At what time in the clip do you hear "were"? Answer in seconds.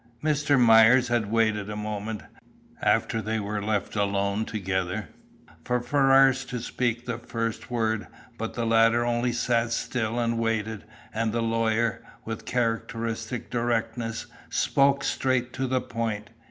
3.39-3.61